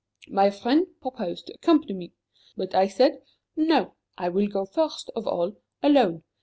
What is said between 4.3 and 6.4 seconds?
go, first of all, alone.